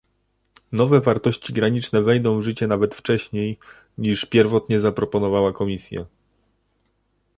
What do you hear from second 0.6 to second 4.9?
Nowe wartości graniczne wejdą w życie nawet wcześniej, niż pierwotnie